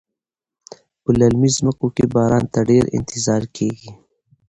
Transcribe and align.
په 1.01 1.09
للمي 1.19 1.49
ځمکو 1.57 1.87
کې 1.95 2.05
باران 2.13 2.43
ته 2.53 2.59
ډیر 2.69 2.83
انتظار 2.97 3.43
کیږي. 3.55 3.89